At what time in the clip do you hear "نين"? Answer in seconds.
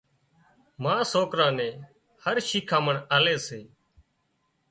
1.57-1.75